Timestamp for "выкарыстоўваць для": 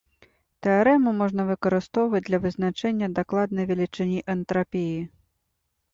1.49-2.39